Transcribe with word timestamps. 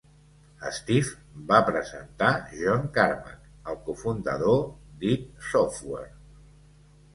Steve 0.77 1.43
va 1.51 1.59
presentar 1.67 2.31
John 2.63 2.89
Carmack, 2.97 3.37
el 3.73 3.79
cofundador 3.91 4.59
d'Id 5.05 5.31
Software. 5.53 6.13